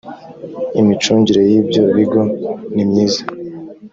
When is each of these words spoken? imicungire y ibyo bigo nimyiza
imicungire 0.79 1.41
y 1.51 1.53
ibyo 1.59 1.83
bigo 1.95 2.21
nimyiza 2.73 3.23